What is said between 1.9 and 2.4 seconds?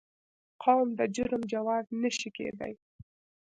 نه شي